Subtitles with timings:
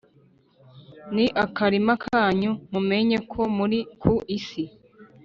[1.15, 4.63] ni akarima kanyu, mumenye ko muri ku isi,